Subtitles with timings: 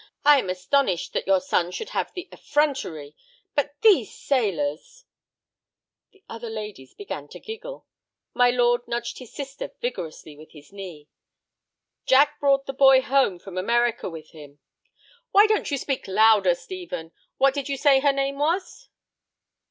[0.25, 3.15] I am astonished that your son should have the effrontery.
[3.53, 5.05] But these sailors—"
[6.11, 7.85] The other ladies began to giggle.
[8.33, 11.07] My lord nudged his sister vigorously with his knee.
[12.07, 14.57] "Jack brought the boy home from America with him."
[15.29, 17.11] "Why don't you speak louder, Stephen?
[17.37, 18.89] What did you say her name was?"